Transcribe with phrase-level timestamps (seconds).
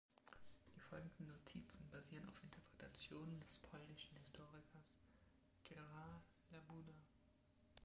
[0.75, 4.97] Die folgenden Notizen basieren auf Interpretationen des polnischen Historikers
[5.63, 6.95] Gerard Labuda.